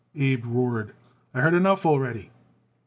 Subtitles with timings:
[0.15, 0.93] Abe roared.
[1.31, 2.31] "I heard enough already."